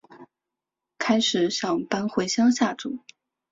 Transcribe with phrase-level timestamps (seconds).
[0.97, 3.05] 开始想搬回乡下住